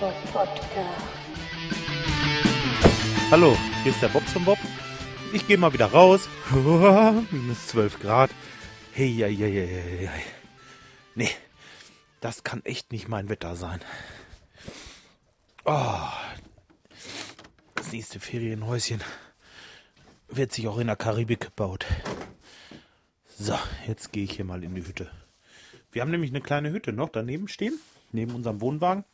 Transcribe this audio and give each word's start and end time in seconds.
Bob 0.00 0.14
Podcast. 0.32 1.04
Hallo, 3.30 3.56
hier 3.82 3.92
ist 3.92 4.00
der 4.00 4.08
Bobson 4.08 4.44
Bob. 4.44 4.58
Ich 5.32 5.46
gehe 5.46 5.58
mal 5.58 5.72
wieder 5.72 5.86
raus. 5.86 6.28
Minus 7.30 7.66
12 7.68 8.00
Grad. 8.00 8.30
Hey, 8.92 9.08
ja, 9.08 9.26
ja, 9.26 9.46
ja, 9.46 9.64
ja. 9.64 10.10
Nee, 11.14 11.30
das 12.20 12.44
kann 12.44 12.64
echt 12.64 12.92
nicht 12.92 13.08
mein 13.08 13.28
Wetter 13.28 13.54
sein. 13.54 13.80
Oh, 15.64 16.08
das 17.74 17.92
nächste 17.92 18.20
Ferienhäuschen 18.20 19.02
wird 20.28 20.52
sich 20.52 20.66
auch 20.66 20.78
in 20.78 20.86
der 20.86 20.96
Karibik 20.96 21.40
gebaut. 21.40 21.84
So, 23.38 23.58
jetzt 23.86 24.12
gehe 24.12 24.24
ich 24.24 24.32
hier 24.32 24.46
mal 24.46 24.64
in 24.64 24.74
die 24.74 24.86
Hütte. 24.86 25.10
Wir 25.90 26.00
haben 26.00 26.10
nämlich 26.10 26.30
eine 26.30 26.40
kleine 26.40 26.70
Hütte 26.70 26.92
noch 26.94 27.10
daneben 27.10 27.48
stehen, 27.48 27.78
neben 28.12 28.34
unserem 28.34 28.62
Wohnwagen. 28.62 29.04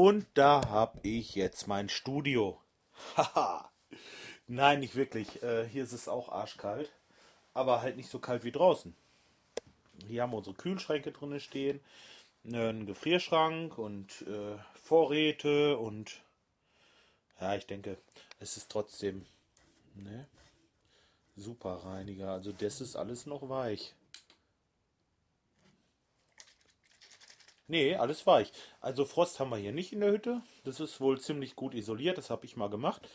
Und 0.00 0.28
da 0.34 0.68
habe 0.68 1.00
ich 1.02 1.34
jetzt 1.34 1.66
mein 1.66 1.88
Studio. 1.88 2.62
Haha. 3.16 3.68
Nein, 4.46 4.78
nicht 4.78 4.94
wirklich. 4.94 5.42
Äh, 5.42 5.66
hier 5.66 5.82
ist 5.82 5.90
es 5.90 6.06
auch 6.06 6.28
arschkalt. 6.28 6.92
Aber 7.52 7.82
halt 7.82 7.96
nicht 7.96 8.08
so 8.08 8.20
kalt 8.20 8.44
wie 8.44 8.52
draußen. 8.52 8.94
Hier 10.06 10.22
haben 10.22 10.30
wir 10.30 10.36
unsere 10.36 10.54
Kühlschränke 10.54 11.10
drin 11.10 11.40
stehen. 11.40 11.80
Einen 12.44 12.86
Gefrierschrank 12.86 13.76
und 13.76 14.22
äh, 14.22 14.56
Vorräte 14.80 15.76
und 15.78 16.22
ja, 17.40 17.56
ich 17.56 17.66
denke, 17.66 17.98
es 18.38 18.56
ist 18.56 18.70
trotzdem 18.70 19.26
ne, 19.96 20.28
super 21.34 21.74
Reiniger. 21.74 22.30
Also 22.30 22.52
das 22.52 22.80
ist 22.80 22.94
alles 22.94 23.26
noch 23.26 23.48
weich. 23.48 23.96
Nee, 27.70 27.96
alles 27.96 28.26
weich. 28.26 28.50
Also 28.80 29.04
Frost 29.04 29.38
haben 29.38 29.50
wir 29.50 29.58
hier 29.58 29.72
nicht 29.72 29.92
in 29.92 30.00
der 30.00 30.10
Hütte. 30.10 30.40
Das 30.64 30.80
ist 30.80 31.02
wohl 31.02 31.20
ziemlich 31.20 31.54
gut 31.54 31.74
isoliert. 31.74 32.16
Das 32.16 32.30
habe 32.30 32.46
ich 32.46 32.56
mal 32.56 32.70
gemacht. 32.70 33.06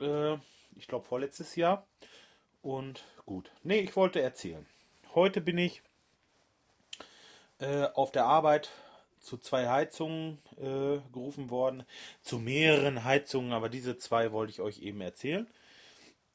Äh, 0.00 0.36
ich 0.74 0.88
glaube 0.88 1.06
vorletztes 1.06 1.54
Jahr. 1.54 1.86
Und 2.62 3.04
gut. 3.26 3.52
Nee, 3.62 3.80
ich 3.80 3.94
wollte 3.94 4.22
erzählen. 4.22 4.66
Heute 5.14 5.42
bin 5.42 5.58
ich 5.58 5.82
äh, 7.58 7.84
auf 7.94 8.10
der 8.10 8.24
Arbeit 8.24 8.70
zu 9.20 9.36
zwei 9.36 9.68
Heizungen 9.68 10.38
äh, 10.56 11.00
gerufen 11.12 11.50
worden. 11.50 11.84
Zu 12.22 12.38
mehreren 12.38 13.04
Heizungen, 13.04 13.52
aber 13.52 13.68
diese 13.68 13.98
zwei 13.98 14.32
wollte 14.32 14.50
ich 14.50 14.60
euch 14.62 14.80
eben 14.80 15.02
erzählen. 15.02 15.46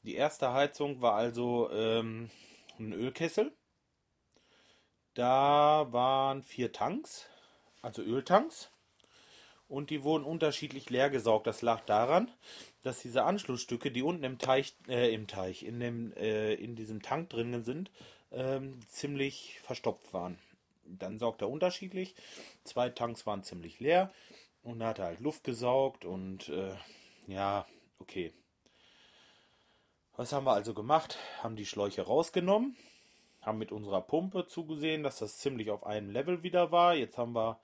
Die 0.04 0.14
erste 0.14 0.52
Heizung 0.52 1.00
war 1.00 1.14
also 1.14 1.68
ähm, 1.72 2.30
ein 2.78 2.92
Ölkessel 2.92 3.52
da 5.14 5.86
waren 5.90 6.42
vier 6.42 6.72
Tanks, 6.72 7.26
also 7.82 8.02
Öltanks. 8.02 8.70
Und 9.66 9.90
die 9.90 10.02
wurden 10.02 10.24
unterschiedlich 10.24 10.90
leer 10.90 11.08
gesaugt. 11.08 11.46
Das 11.46 11.62
lag 11.62 11.80
daran, 11.86 12.30
dass 12.82 13.00
diese 13.00 13.24
Anschlussstücke, 13.24 13.90
die 13.90 14.02
unten 14.02 14.22
im 14.22 14.38
Teich, 14.38 14.76
äh, 14.88 15.12
im 15.14 15.26
Teich, 15.26 15.62
in, 15.62 15.80
dem, 15.80 16.12
äh, 16.14 16.54
in 16.54 16.76
diesem 16.76 17.00
Tank 17.02 17.30
drinnen 17.30 17.62
sind, 17.62 17.90
ähm, 18.30 18.78
ziemlich 18.88 19.58
verstopft 19.62 20.12
waren. 20.12 20.38
Dann 20.84 21.18
saugt 21.18 21.40
er 21.40 21.48
unterschiedlich. 21.48 22.14
Zwei 22.64 22.90
Tanks 22.90 23.26
waren 23.26 23.42
ziemlich 23.42 23.80
leer 23.80 24.12
und 24.62 24.80
da 24.80 24.88
hat 24.88 24.98
er 24.98 25.06
halt 25.06 25.20
Luft 25.20 25.44
gesaugt 25.44 26.04
und 26.04 26.48
äh, 26.50 26.74
ja, 27.26 27.66
okay. 27.98 28.32
Was 30.16 30.32
haben 30.32 30.46
wir 30.46 30.52
also 30.52 30.74
gemacht? 30.74 31.18
Haben 31.42 31.56
die 31.56 31.66
Schläuche 31.66 32.02
rausgenommen, 32.02 32.76
haben 33.46 33.58
mit 33.58 33.72
unserer 33.72 34.00
Pumpe 34.00 34.46
zugesehen, 34.46 35.02
dass 35.02 35.18
das 35.18 35.38
ziemlich 35.38 35.70
auf 35.70 35.84
einem 35.86 36.10
Level 36.10 36.42
wieder 36.42 36.72
war. 36.72 36.94
Jetzt 36.94 37.18
haben 37.18 37.34
wir 37.34 37.58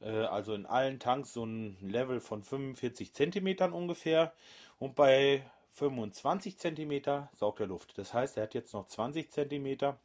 äh, 0.00 0.24
also 0.24 0.54
in 0.54 0.66
allen 0.66 0.98
Tanks 1.00 1.32
so 1.32 1.44
ein 1.44 1.76
Level 1.80 2.20
von 2.20 2.42
45 2.42 3.12
cm 3.12 3.72
ungefähr 3.72 4.32
und 4.78 4.94
bei 4.94 5.44
25 5.72 6.58
cm 6.58 7.26
saugt 7.32 7.60
er 7.60 7.66
Luft. 7.66 7.98
Das 7.98 8.14
heißt, 8.14 8.36
er 8.36 8.44
hat 8.44 8.54
jetzt 8.54 8.72
noch 8.74 8.86
20 8.86 9.30
cm 9.30 9.96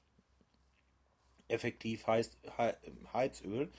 effektiv 1.49 2.07
heißt 2.07 2.37
Heizöl. 3.13 3.69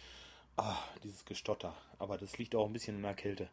Ah, 0.56 0.76
dieses 1.02 1.24
Gestotter. 1.24 1.74
Aber 1.98 2.18
das 2.18 2.36
liegt 2.36 2.54
auch 2.54 2.66
ein 2.66 2.72
bisschen 2.72 2.96
in 2.96 3.02
der 3.02 3.14
Kälte. 3.14 3.48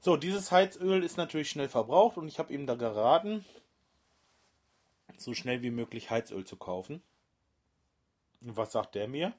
So, 0.00 0.16
dieses 0.16 0.52
Heizöl 0.52 1.02
ist 1.02 1.16
natürlich 1.16 1.50
schnell 1.50 1.68
verbraucht 1.68 2.16
und 2.16 2.28
ich 2.28 2.38
habe 2.38 2.52
ihm 2.52 2.66
da 2.66 2.74
geraten, 2.74 3.44
so 5.18 5.34
schnell 5.34 5.62
wie 5.62 5.70
möglich 5.70 6.10
Heizöl 6.10 6.44
zu 6.44 6.56
kaufen. 6.56 7.02
Und 8.40 8.56
was 8.56 8.72
sagt 8.72 8.94
der 8.94 9.08
mir? 9.08 9.34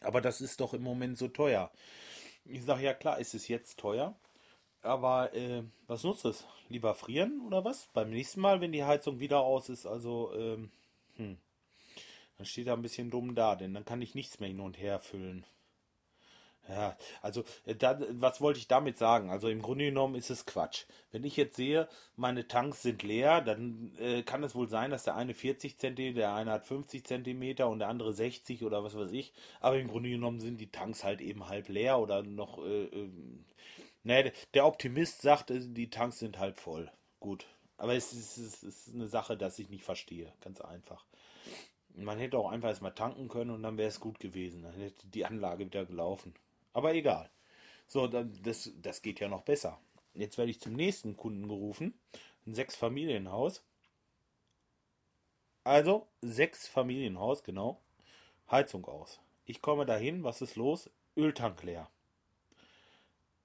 Aber 0.00 0.20
das 0.20 0.40
ist 0.40 0.60
doch 0.60 0.74
im 0.74 0.82
Moment 0.82 1.18
so 1.18 1.28
teuer. 1.28 1.70
Ich 2.44 2.64
sage, 2.64 2.82
ja 2.82 2.94
klar, 2.94 3.18
ist 3.18 3.34
es 3.34 3.48
jetzt 3.48 3.78
teuer. 3.78 4.16
Aber 4.82 5.32
äh, 5.34 5.62
was 5.86 6.02
nutzt 6.02 6.24
es? 6.24 6.44
Lieber 6.68 6.94
frieren 6.94 7.40
oder 7.46 7.64
was? 7.64 7.88
Beim 7.92 8.10
nächsten 8.10 8.40
Mal, 8.40 8.60
wenn 8.60 8.72
die 8.72 8.84
Heizung 8.84 9.20
wieder 9.20 9.40
aus 9.40 9.68
ist, 9.68 9.86
also, 9.86 10.32
ähm, 10.34 10.70
hm, 11.16 11.38
dann 12.36 12.46
steht 12.46 12.66
er 12.66 12.74
ein 12.74 12.82
bisschen 12.82 13.10
dumm 13.10 13.34
da, 13.34 13.54
denn 13.54 13.74
dann 13.74 13.84
kann 13.84 14.02
ich 14.02 14.16
nichts 14.16 14.40
mehr 14.40 14.48
hin 14.48 14.60
und 14.60 14.78
her 14.78 14.98
füllen. 14.98 15.46
Ja, 16.68 16.96
also 17.20 17.44
äh, 17.66 17.74
da, 17.74 17.98
was 18.10 18.40
wollte 18.40 18.60
ich 18.60 18.68
damit 18.68 18.96
sagen? 18.96 19.30
Also 19.30 19.48
im 19.48 19.62
Grunde 19.62 19.86
genommen 19.86 20.14
ist 20.14 20.30
es 20.30 20.46
Quatsch. 20.46 20.84
Wenn 21.10 21.24
ich 21.24 21.36
jetzt 21.36 21.56
sehe, 21.56 21.88
meine 22.16 22.46
Tanks 22.46 22.82
sind 22.82 23.02
leer, 23.02 23.40
dann 23.40 23.92
äh, 23.98 24.22
kann 24.22 24.44
es 24.44 24.54
wohl 24.54 24.68
sein, 24.68 24.90
dass 24.90 25.04
der 25.04 25.16
eine 25.16 25.34
40 25.34 25.76
cm, 25.76 26.14
der 26.14 26.34
eine 26.34 26.52
hat 26.52 26.64
50 26.64 27.04
cm 27.04 27.66
und 27.66 27.80
der 27.80 27.88
andere 27.88 28.12
60 28.12 28.64
oder 28.64 28.84
was 28.84 28.96
weiß 28.96 29.10
ich. 29.12 29.32
Aber 29.60 29.78
im 29.78 29.88
Grunde 29.88 30.10
genommen 30.10 30.40
sind 30.40 30.60
die 30.60 30.70
Tanks 30.70 31.02
halt 31.04 31.20
eben 31.20 31.48
halb 31.48 31.68
leer 31.68 31.98
oder 31.98 32.22
noch. 32.22 32.58
Äh, 32.64 32.84
äh, 32.84 33.10
ne, 34.04 34.32
der 34.54 34.66
Optimist 34.66 35.22
sagt, 35.22 35.50
äh, 35.50 35.60
die 35.60 35.90
Tanks 35.90 36.20
sind 36.20 36.38
halb 36.38 36.58
voll. 36.58 36.90
Gut. 37.18 37.46
Aber 37.76 37.94
es 37.94 38.12
ist, 38.12 38.38
es 38.38 38.62
ist 38.62 38.94
eine 38.94 39.08
Sache, 39.08 39.36
dass 39.36 39.58
ich 39.58 39.68
nicht 39.68 39.82
verstehe. 39.84 40.32
Ganz 40.40 40.60
einfach. 40.60 41.04
Man 41.94 42.18
hätte 42.18 42.38
auch 42.38 42.50
einfach 42.50 42.68
erstmal 42.68 42.94
tanken 42.94 43.28
können 43.28 43.50
und 43.50 43.62
dann 43.64 43.76
wäre 43.76 43.88
es 43.88 44.00
gut 44.00 44.20
gewesen. 44.20 44.62
Dann 44.62 44.74
hätte 44.74 45.08
die 45.08 45.26
Anlage 45.26 45.66
wieder 45.66 45.84
gelaufen. 45.84 46.32
Aber 46.72 46.94
egal. 46.94 47.30
So, 47.86 48.06
das, 48.06 48.72
das 48.80 49.02
geht 49.02 49.20
ja 49.20 49.28
noch 49.28 49.42
besser. 49.42 49.78
Jetzt 50.14 50.38
werde 50.38 50.50
ich 50.50 50.60
zum 50.60 50.74
nächsten 50.74 51.16
Kunden 51.16 51.48
gerufen. 51.48 51.94
Ein 52.46 52.54
Sechs-Familienhaus. 52.54 53.62
Also, 55.64 56.08
sechs 56.22 56.66
Familienhaus, 56.66 57.44
genau. 57.44 57.80
Heizung 58.50 58.84
aus. 58.86 59.20
Ich 59.44 59.62
komme 59.62 59.86
dahin, 59.86 60.24
was 60.24 60.42
ist 60.42 60.56
los? 60.56 60.90
Öltank 61.16 61.62
leer. 61.62 61.88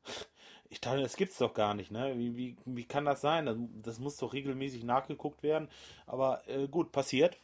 Ich 0.69 0.81
dachte, 0.81 0.99
das 0.99 1.15
gibt's 1.15 1.37
doch 1.37 1.53
gar 1.53 1.73
nicht, 1.73 1.91
ne? 1.91 2.19
Wie, 2.19 2.35
wie, 2.35 2.57
wie 2.65 2.83
kann 2.83 3.05
das 3.05 3.21
sein? 3.21 3.45
Das, 3.45 3.55
das 3.83 3.99
muss 3.99 4.17
doch 4.17 4.33
regelmäßig 4.33 4.83
nachgeguckt 4.83 5.41
werden. 5.41 5.69
Aber 6.05 6.45
äh, 6.49 6.67
gut, 6.67 6.91
passiert. 6.91 7.37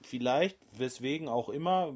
Vielleicht, 0.00 0.56
weswegen 0.72 1.28
auch 1.28 1.50
immer, 1.50 1.92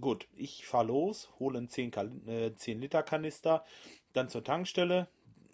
gut, 0.00 0.26
ich 0.34 0.66
fahre 0.66 0.86
los, 0.86 1.30
hole 1.38 1.58
einen 1.58 1.68
10, 1.68 2.26
äh, 2.26 2.54
10 2.54 2.80
Liter 2.80 3.02
Kanister, 3.02 3.64
dann 4.12 4.28
zur 4.28 4.44
Tankstelle, 4.44 5.08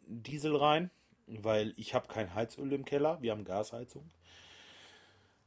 Diesel 0.06 0.56
rein, 0.56 0.90
weil 1.26 1.74
ich 1.76 1.94
habe 1.94 2.08
kein 2.08 2.34
Heizöl 2.34 2.72
im 2.72 2.84
Keller, 2.84 3.20
wir 3.20 3.32
haben 3.32 3.44
Gasheizung. 3.44 4.10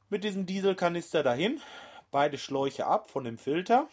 Mit 0.09 0.24
diesem 0.24 0.46
Dieselkanister 0.46 1.24
dahin, 1.24 1.62
beide 2.12 2.38
Schläuche 2.38 2.85
ab 2.85 3.09
von 3.09 3.24
dem 3.24 3.38
Filter, 3.38 3.88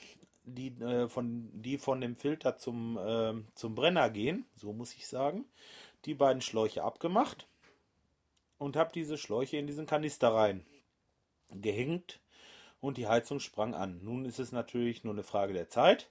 die, 0.44 0.69
äh, 0.81 1.08
von, 1.08 1.50
die 1.53 1.78
von 1.78 2.00
dem 2.00 2.16
Filter 2.16 2.56
zum, 2.56 2.98
äh, 2.98 3.34
zum 3.54 3.75
Brenner 3.75 4.10
gehen, 4.10 4.47
so 4.56 4.72
muss 4.72 4.94
ich 4.94 5.06
sagen. 5.06 5.44
Die 6.04 6.14
beiden 6.14 6.42
Schläuche 6.42 6.82
abgemacht 6.82 7.47
und 8.58 8.76
habe 8.76 8.90
diese 8.93 9.17
Schläuche 9.19 9.56
in 9.56 9.67
diesen 9.67 9.87
Kanister 9.87 10.34
rein 10.34 10.64
gehängt 11.50 12.20
und 12.80 12.96
die 12.96 13.08
Heizung 13.08 13.40
sprang 13.40 13.75
an. 13.75 14.00
Nun 14.02 14.25
ist 14.25 14.38
es 14.38 14.52
natürlich 14.52 15.04
nur 15.04 15.14
eine 15.14 15.22
Frage 15.22 15.52
der 15.52 15.69
Zeit. 15.69 16.08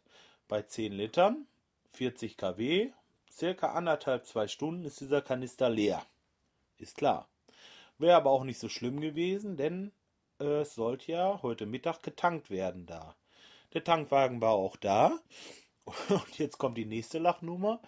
Bei 0.48 0.62
10 0.62 0.94
Litern, 0.94 1.48
40 1.94 2.38
kW, 2.38 2.92
circa 3.32 3.74
anderthalb, 3.74 4.26
zwei 4.26 4.48
Stunden 4.48 4.86
ist 4.86 5.02
dieser 5.02 5.22
Kanister 5.22 5.70
leer. 5.70 6.06
Ist 6.78 6.98
klar. 6.98 7.28
Wäre 7.98 8.18
aber 8.18 8.32
auch 8.32 8.44
nicht 8.44 8.60
so 8.60 8.70
schlimm 8.70 9.02
gewesen, 9.02 9.58
denn 9.58 9.92
äh, 10.40 10.62
es 10.62 10.76
sollte 10.76 11.12
ja 11.12 11.42
heute 11.42 11.66
Mittag 11.66 12.04
getankt 12.04 12.50
werden 12.50 12.86
da. 12.86 13.16
Der 13.74 13.84
Tankwagen 13.84 14.42
war 14.42 14.54
auch 14.54 14.76
da. 14.76 15.20
Und 16.10 16.38
jetzt 16.38 16.58
kommt 16.58 16.78
die 16.78 16.86
nächste 16.86 17.20
Lachnummer. 17.20 17.82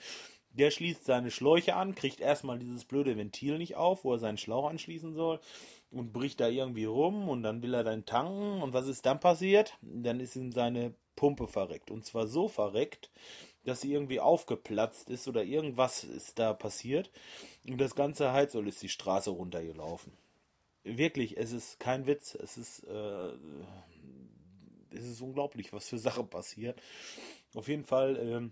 Der 0.59 0.71
schließt 0.71 1.06
seine 1.06 1.31
Schläuche 1.31 1.75
an, 1.77 1.95
kriegt 1.95 2.19
erstmal 2.19 2.59
dieses 2.59 2.83
blöde 2.83 3.15
Ventil 3.15 3.57
nicht 3.57 3.77
auf, 3.77 4.03
wo 4.03 4.11
er 4.11 4.19
seinen 4.19 4.38
Schlauch 4.38 4.69
anschließen 4.69 5.13
soll 5.13 5.39
und 5.89 6.11
bricht 6.11 6.41
da 6.41 6.50
irgendwie 6.50 6.83
rum 6.83 7.29
und 7.29 7.44
dann 7.44 7.63
will 7.63 7.73
er 7.73 7.85
dann 7.85 8.06
tanken 8.06 8.61
und 8.61 8.73
was 8.73 8.88
ist 8.88 9.06
dann 9.06 9.21
passiert? 9.21 9.77
Dann 9.81 10.19
ist 10.19 10.35
ihm 10.35 10.51
seine 10.51 10.94
Pumpe 11.15 11.47
verreckt 11.47 11.91
und 11.91 12.06
zwar 12.06 12.27
so 12.27 12.50
verreckt, 12.50 13.09
dass 13.63 13.79
sie 13.79 13.94
irgendwie 13.94 14.19
aufgeplatzt 14.19 15.09
ist 15.09 15.29
oder 15.29 15.45
irgendwas 15.45 16.03
ist 16.03 16.38
da 16.39 16.51
passiert 16.51 17.09
und 17.65 17.79
das 17.79 17.95
ganze 17.95 18.33
Heizöl 18.33 18.67
ist 18.67 18.83
die 18.83 18.89
Straße 18.89 19.29
runtergelaufen. 19.29 20.12
Wirklich, 20.83 21.38
es 21.38 21.53
ist 21.53 21.79
kein 21.79 22.05
Witz, 22.05 22.35
es 22.35 22.57
ist 22.57 22.83
äh, 22.83 23.31
es 24.91 25.05
ist 25.05 25.21
unglaublich, 25.21 25.71
was 25.71 25.88
für 25.88 26.00
Sachen 26.00 26.27
passiert. 26.27 26.81
Auf 27.53 27.69
jeden 27.69 27.85
Fall 27.85 28.17
ähm, 28.17 28.51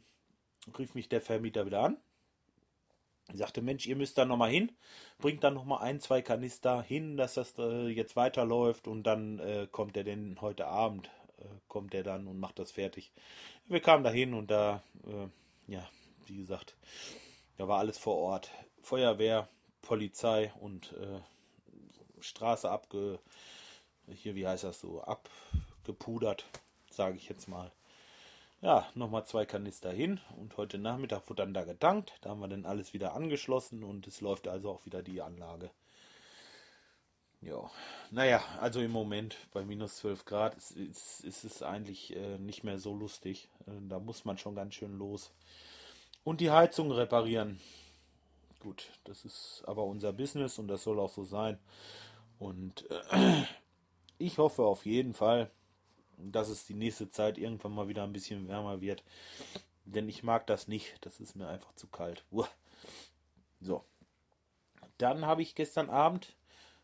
rief 0.78 0.96
mich 0.96 1.10
der 1.10 1.22
Vermieter 1.22 1.66
wieder 1.66 1.84
an. 1.84 1.98
Sagte, 3.34 3.62
Mensch, 3.62 3.86
ihr 3.86 3.98
müsst 3.98 4.18
da 4.18 4.24
nochmal 4.24 4.52
hin, 4.52 4.72
bringt 5.18 5.44
dann 5.44 5.54
nochmal 5.54 5.82
ein, 5.82 6.00
zwei 6.00 6.22
Kanister 6.22 6.82
hin, 6.82 7.18
dass 7.18 7.34
das 7.34 7.56
äh, 7.58 7.88
jetzt 7.90 8.16
weiterläuft 8.16 8.88
und 8.88 9.04
dann 9.04 9.40
äh, 9.40 9.68
kommt 9.70 9.98
er 9.98 10.06
denn 10.06 10.40
heute 10.40 10.68
Abend, 10.68 11.10
äh, 11.40 11.46
kommt 11.68 11.94
er 11.94 12.04
dann 12.04 12.28
und 12.28 12.40
macht 12.40 12.58
das 12.58 12.72
fertig. 12.72 13.12
Wir 13.66 13.82
kamen 13.82 14.06
da 14.06 14.12
hin 14.12 14.34
und 14.34 14.50
da, 14.50 14.82
äh, 15.06 15.28
ja, 15.72 15.90
wie 16.26 16.38
gesagt, 16.38 16.78
da 17.58 17.68
war 17.68 17.80
alles 17.80 17.98
vor 17.98 18.16
Ort. 18.16 18.50
Feuerwehr, 18.82 19.50
Polizei 19.82 20.54
und 20.62 20.94
äh, 20.94 21.20
Straße 22.22 22.70
abge, 22.70 23.20
hier, 24.08 24.36
wie 24.36 24.48
heißt 24.48 24.64
das 24.64 24.80
so, 24.80 25.02
abgepudert, 25.02 26.46
sage 26.90 27.18
ich 27.18 27.28
jetzt 27.28 27.50
mal. 27.50 27.74
Ja, 28.60 28.88
nochmal 28.96 29.24
zwei 29.24 29.46
Kanister 29.46 29.92
hin 29.92 30.20
und 30.36 30.58
heute 30.58 30.80
Nachmittag 30.80 31.30
wurde 31.30 31.44
dann 31.44 31.54
da 31.54 31.64
gedankt. 31.64 32.14
Da 32.22 32.32
haben 32.32 32.40
wir 32.40 32.48
dann 32.48 32.66
alles 32.66 32.92
wieder 32.92 33.14
angeschlossen 33.14 33.84
und 33.84 34.08
es 34.08 34.20
läuft 34.20 34.48
also 34.48 34.72
auch 34.72 34.86
wieder 34.88 35.04
die 35.04 35.22
Anlage. 35.22 35.70
Ja, 37.42 37.70
naja, 38.10 38.44
also 38.60 38.82
im 38.82 38.90
Moment 38.90 39.38
bei 39.54 39.64
minus 39.64 39.98
12 39.98 40.26
Grad 40.26 40.58
ist, 40.58 40.72
ist, 40.72 41.24
ist 41.24 41.44
es 41.44 41.62
eigentlich 41.62 42.16
äh, 42.16 42.40
nicht 42.40 42.64
mehr 42.64 42.80
so 42.80 42.96
lustig. 42.96 43.48
Äh, 43.68 43.74
da 43.90 44.00
muss 44.00 44.26
man 44.26 44.40
schon 44.40 44.56
ganz 44.56 44.74
schön 44.74 44.98
los. 44.98 45.32
Und 46.24 46.42
die 46.42 46.50
Heizung 46.50 46.92
reparieren. 46.92 47.60
Gut, 48.60 48.90
das 49.04 49.24
ist 49.24 49.64
aber 49.68 49.84
unser 49.84 50.14
Business 50.14 50.58
und 50.58 50.68
das 50.68 50.82
soll 50.82 51.00
auch 51.00 51.12
so 51.12 51.24
sein. 51.24 51.60
Und 52.40 52.90
äh, 52.90 53.44
ich 54.18 54.40
hoffe 54.40 54.64
auf 54.64 54.88
jeden 54.88 55.14
Fall, 55.14 55.52
dass 56.18 56.50
es 56.50 56.66
die 56.66 56.74
nächste 56.74 57.10
Zeit 57.10 57.38
irgendwann 57.38 57.74
mal 57.74 57.88
wieder 57.88 58.04
ein 58.04 58.12
bisschen 58.14 58.48
wärmer 58.48 58.82
wird. 58.82 59.04
Denn 59.86 60.10
ich 60.10 60.24
mag 60.24 60.48
das 60.48 60.68
nicht. 60.68 60.98
Das 61.02 61.20
ist 61.20 61.36
mir 61.36 61.48
einfach 61.48 61.76
zu 61.76 61.86
kalt. 61.88 62.26
Uah. 62.32 62.50
So. 63.60 63.84
Dann 64.98 65.26
habe 65.26 65.42
ich 65.42 65.56
gestern 65.56 65.90
Abend 65.90 66.36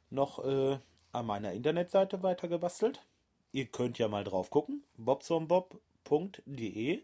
noch 0.10 0.44
äh, 0.46 0.78
an 1.12 1.26
meiner 1.26 1.54
Internetseite 1.54 2.24
weitergebastelt. 2.24 3.02
Ihr 3.52 3.66
könnt 3.66 3.98
ja 3.98 4.08
mal 4.08 4.24
drauf 4.24 4.50
gucken. 4.50 4.84
bobsonbob.de 4.98 7.04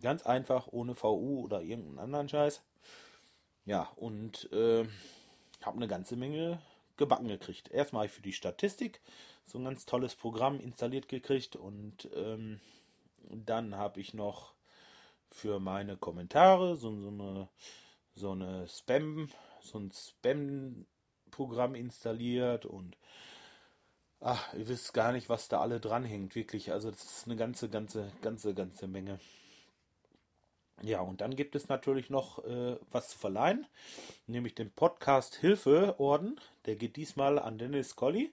Ganz 0.00 0.26
einfach, 0.26 0.66
ohne 0.68 0.96
VU 0.96 1.44
oder 1.44 1.62
irgendeinen 1.62 2.00
anderen 2.00 2.28
Scheiß. 2.28 2.62
Ja, 3.64 3.92
und 3.94 4.50
äh, 4.52 4.84
habe 5.62 5.76
eine 5.76 5.86
ganze 5.86 6.16
Menge 6.16 6.60
gebacken 6.96 7.28
gekriegt. 7.28 7.70
Erstmal 7.70 8.08
für 8.08 8.22
die 8.22 8.32
Statistik 8.32 9.00
so 9.44 9.58
ein 9.58 9.64
ganz 9.64 9.86
tolles 9.86 10.14
Programm 10.14 10.60
installiert 10.60 11.08
gekriegt 11.08 11.56
und 11.56 12.08
ähm, 12.14 12.60
dann 13.30 13.76
habe 13.76 14.00
ich 14.00 14.14
noch 14.14 14.54
für 15.30 15.60
meine 15.60 15.96
Kommentare 15.96 16.76
so, 16.76 16.94
so 17.00 17.08
eine 17.08 17.48
so 18.14 18.32
eine 18.32 18.68
Spam 18.68 19.30
so 19.62 19.78
ein 19.78 19.90
Spam 19.92 20.86
Programm 21.30 21.74
installiert 21.74 22.66
und 22.66 22.96
ach, 24.20 24.54
ihr 24.54 24.68
wisst 24.68 24.94
gar 24.94 25.12
nicht, 25.12 25.28
was 25.28 25.48
da 25.48 25.60
alle 25.60 25.80
dranhängt, 25.80 26.34
wirklich. 26.36 26.72
Also 26.72 26.90
das 26.90 27.02
ist 27.04 27.26
eine 27.26 27.36
ganze, 27.36 27.68
ganze, 27.68 28.12
ganze, 28.20 28.54
ganze 28.54 28.86
Menge. 28.86 29.18
Ja, 30.80 31.00
und 31.00 31.20
dann 31.20 31.36
gibt 31.36 31.54
es 31.54 31.68
natürlich 31.68 32.10
noch 32.10 32.44
äh, 32.44 32.76
was 32.90 33.10
zu 33.10 33.18
verleihen, 33.18 33.66
nämlich 34.26 34.54
den 34.54 34.72
Podcast 34.72 35.36
Hilfeorden. 35.36 36.40
Der 36.66 36.76
geht 36.76 36.96
diesmal 36.96 37.38
an 37.38 37.58
Dennis 37.58 37.94
Colli 37.94 38.32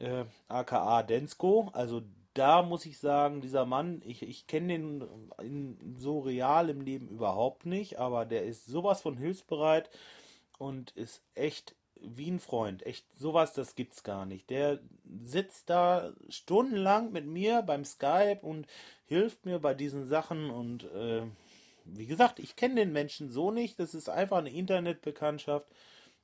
äh, 0.00 0.24
aka 0.48 1.02
Densko. 1.02 1.70
Also 1.72 2.02
da 2.34 2.62
muss 2.62 2.86
ich 2.86 2.98
sagen, 2.98 3.40
dieser 3.40 3.66
Mann, 3.66 4.02
ich, 4.04 4.22
ich 4.22 4.46
kenne 4.46 4.68
den 4.68 5.30
in, 5.42 5.94
so 5.96 6.20
real 6.20 6.70
im 6.70 6.80
Leben 6.80 7.08
überhaupt 7.08 7.66
nicht, 7.66 7.98
aber 7.98 8.24
der 8.24 8.44
ist 8.44 8.66
sowas 8.66 9.00
von 9.00 9.16
hilfsbereit 9.16 9.90
und 10.58 10.92
ist 10.92 11.22
echt 11.34 11.74
wie 12.02 12.30
ein 12.30 12.40
Freund. 12.40 12.84
Echt 12.86 13.06
sowas, 13.18 13.52
das 13.52 13.74
gibt's 13.74 14.02
gar 14.02 14.26
nicht. 14.26 14.50
Der 14.50 14.80
sitzt 15.22 15.70
da 15.70 16.12
stundenlang 16.28 17.12
mit 17.12 17.26
mir 17.26 17.62
beim 17.62 17.84
Skype 17.84 18.40
und 18.42 18.66
hilft 19.06 19.46
mir 19.46 19.58
bei 19.58 19.74
diesen 19.74 20.06
Sachen 20.06 20.50
und 20.50 20.84
äh, 20.92 21.22
wie 21.84 22.06
gesagt, 22.06 22.38
ich 22.38 22.56
kenne 22.56 22.76
den 22.76 22.92
Menschen 22.92 23.30
so 23.30 23.50
nicht. 23.50 23.78
Das 23.80 23.94
ist 23.94 24.08
einfach 24.08 24.38
eine 24.38 24.50
Internetbekanntschaft. 24.50 25.66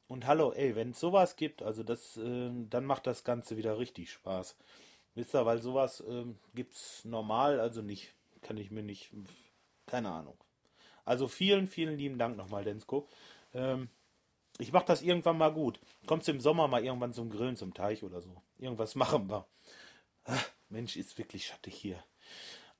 Und 0.08 0.26
hallo, 0.26 0.52
ey, 0.52 0.76
wenn 0.76 0.90
es 0.90 1.00
sowas 1.00 1.36
gibt, 1.36 1.62
also 1.62 1.82
das, 1.82 2.16
äh, 2.16 2.50
dann 2.70 2.84
macht 2.84 3.06
das 3.06 3.24
Ganze 3.24 3.56
wieder 3.56 3.78
richtig 3.78 4.12
Spaß. 4.12 4.56
Wisst 5.14 5.34
ihr, 5.34 5.46
weil 5.46 5.60
sowas 5.60 6.00
äh, 6.00 6.24
es 6.60 7.04
normal, 7.04 7.58
also 7.58 7.82
nicht. 7.82 8.12
Kann 8.42 8.58
ich 8.58 8.70
mir 8.70 8.82
nicht. 8.82 9.10
Keine 9.86 10.10
Ahnung. 10.10 10.36
Also 11.04 11.26
vielen, 11.26 11.66
vielen 11.66 11.98
lieben 11.98 12.18
Dank 12.18 12.36
nochmal, 12.36 12.64
Densko. 12.64 13.08
Ähm, 13.54 13.88
ich 14.58 14.72
mache 14.72 14.86
das 14.86 15.02
irgendwann 15.02 15.38
mal 15.38 15.52
gut. 15.52 15.80
Kommst 16.06 16.28
du 16.28 16.32
im 16.32 16.40
Sommer 16.40 16.68
mal 16.68 16.84
irgendwann 16.84 17.12
zum 17.12 17.30
Grillen 17.30 17.56
zum 17.56 17.74
Teich 17.74 18.02
oder 18.02 18.20
so. 18.20 18.30
Irgendwas 18.58 18.94
machen 18.94 19.28
wir. 19.28 19.46
Ach, 20.24 20.50
Mensch, 20.68 20.96
ist 20.96 21.18
wirklich 21.18 21.46
schattig 21.46 21.74
hier. 21.74 22.02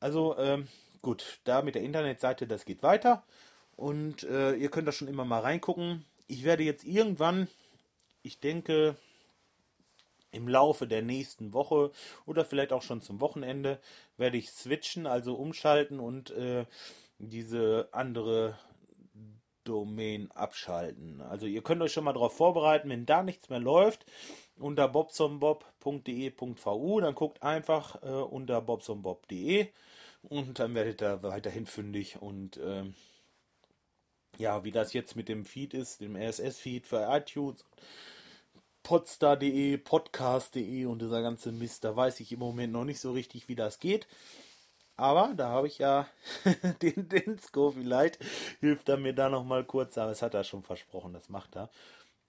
Also, 0.00 0.36
ähm, 0.38 0.68
gut, 1.02 1.40
da 1.44 1.62
mit 1.62 1.74
der 1.74 1.82
Internetseite, 1.82 2.46
das 2.46 2.64
geht 2.64 2.82
weiter. 2.82 3.24
Und 3.76 4.22
äh, 4.24 4.54
ihr 4.54 4.70
könnt 4.70 4.88
da 4.88 4.92
schon 4.92 5.08
immer 5.08 5.24
mal 5.24 5.40
reingucken 5.40 6.04
ich 6.28 6.44
werde 6.44 6.64
jetzt 6.64 6.84
irgendwann, 6.84 7.48
ich 8.22 8.40
denke, 8.40 8.96
im 10.32 10.48
Laufe 10.48 10.86
der 10.86 11.02
nächsten 11.02 11.52
Woche 11.52 11.92
oder 12.26 12.44
vielleicht 12.44 12.72
auch 12.72 12.82
schon 12.82 13.00
zum 13.00 13.20
Wochenende 13.20 13.80
werde 14.16 14.36
ich 14.36 14.50
switchen, 14.50 15.06
also 15.06 15.34
umschalten 15.34 16.00
und 16.00 16.30
äh, 16.30 16.66
diese 17.18 17.88
andere 17.92 18.58
Domain 19.66 20.30
abschalten. 20.32 21.20
Also 21.20 21.46
ihr 21.46 21.62
könnt 21.62 21.82
euch 21.82 21.92
schon 21.92 22.04
mal 22.04 22.12
darauf 22.12 22.36
vorbereiten, 22.36 22.88
wenn 22.88 23.06
da 23.06 23.22
nichts 23.22 23.50
mehr 23.50 23.60
läuft, 23.60 24.06
unter 24.58 24.88
bobsonbob.de.vu, 24.88 27.00
dann 27.00 27.14
guckt 27.14 27.42
einfach 27.42 28.02
äh, 28.02 28.08
unter 28.08 28.62
bobsonbob.de 28.62 29.68
und 30.22 30.58
dann 30.58 30.74
werdet 30.74 31.02
ihr 31.02 31.22
weiterhin 31.22 31.66
fündig 31.66 32.20
und 32.20 32.56
äh, 32.56 32.84
ja, 34.38 34.64
wie 34.64 34.72
das 34.72 34.92
jetzt 34.92 35.16
mit 35.16 35.28
dem 35.28 35.44
Feed 35.44 35.74
ist, 35.74 36.00
dem 36.00 36.16
RSS-Feed 36.16 36.86
für 36.86 37.06
iTunes, 37.10 37.64
podstar.de, 38.82 39.78
podcast.de 39.78 40.84
und 40.84 41.02
dieser 41.02 41.22
ganze 41.22 41.52
Mist, 41.52 41.84
da 41.84 41.96
weiß 41.96 42.20
ich 42.20 42.32
im 42.32 42.38
Moment 42.38 42.72
noch 42.72 42.84
nicht 42.84 43.00
so 43.00 43.12
richtig, 43.12 43.48
wie 43.48 43.56
das 43.56 43.80
geht. 43.80 44.06
Aber 44.96 45.34
da 45.36 45.48
habe 45.48 45.66
ich 45.66 45.78
ja 45.78 46.06
den, 46.82 47.38
Scovey 47.38 47.82
Light, 47.82 48.18
hilft 48.60 48.88
er 48.88 48.96
mir 48.96 49.12
da 49.12 49.28
nochmal 49.28 49.64
kurz, 49.64 49.98
aber 49.98 50.12
es 50.12 50.22
hat 50.22 50.34
er 50.34 50.44
schon 50.44 50.62
versprochen, 50.62 51.12
das 51.12 51.28
macht 51.28 51.56
er. 51.56 51.70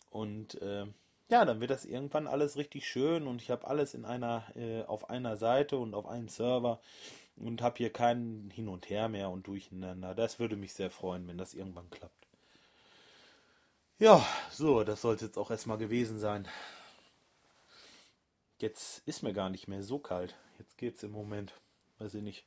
Und 0.09 0.62
äh, 0.62 0.86
ja, 1.29 1.45
dann 1.45 1.59
wird 1.62 1.71
das 1.71 1.86
irgendwann 1.86 2.27
alles 2.27 2.57
richtig 2.57 2.88
schön 2.88 3.27
und 3.27 3.41
ich 3.41 3.51
habe 3.51 3.67
alles 3.67 3.93
in 3.93 4.05
einer, 4.05 4.43
äh, 4.55 4.83
auf 4.83 5.09
einer 5.09 5.38
Seite 5.38 5.77
und 5.77 5.93
auf 5.93 6.05
einem 6.05 6.27
Server 6.27 6.79
und 7.38 7.62
habe 7.62 7.77
hier 7.77 7.91
kein 7.91 8.51
Hin 8.53 8.67
und 8.67 8.89
Her 8.89 9.09
mehr 9.09 9.29
und 9.29 9.47
Durcheinander. 9.47 10.15
Das 10.15 10.39
würde 10.39 10.55
mich 10.55 10.74
sehr 10.74 10.89
freuen, 10.89 11.27
wenn 11.27 11.38
das 11.38 11.53
irgendwann 11.53 11.89
klappt. 11.89 12.27
Ja, 14.00 14.25
so, 14.51 14.83
das 14.83 15.01
sollte 15.01 15.25
jetzt 15.25 15.38
auch 15.38 15.51
erstmal 15.51 15.77
gewesen 15.77 16.19
sein. 16.19 16.47
Jetzt 18.59 19.01
ist 19.07 19.24
mir 19.24 19.33
gar 19.33 19.50
nicht 19.50 19.67
mehr 19.67 19.83
so 19.83 20.00
kalt. 20.00 20.36
Jetzt 20.59 20.77
geht's 20.77 21.03
im 21.03 21.12
Moment. 21.12 21.53
Weiß 22.00 22.13
ich 22.13 22.24
nicht. 22.24 22.45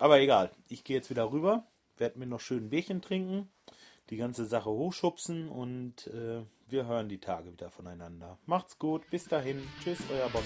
Aber 0.00 0.18
egal. 0.18 0.50
Ich 0.68 0.82
gehe 0.82 0.96
jetzt 0.96 1.10
wieder 1.10 1.30
rüber, 1.30 1.64
werde 1.98 2.18
mir 2.18 2.26
noch 2.26 2.40
schön 2.40 2.64
ein 2.64 2.70
Bierchen 2.70 3.02
trinken, 3.02 3.50
die 4.08 4.16
ganze 4.16 4.46
Sache 4.46 4.70
hochschubsen 4.70 5.48
und 5.50 6.06
äh, 6.06 6.42
wir 6.66 6.86
hören 6.86 7.10
die 7.10 7.20
Tage 7.20 7.52
wieder 7.52 7.70
voneinander. 7.70 8.38
Macht's 8.46 8.78
gut, 8.78 9.08
bis 9.10 9.26
dahin. 9.26 9.62
Tschüss, 9.84 9.98
euer 10.10 10.30
Bob 10.30 10.44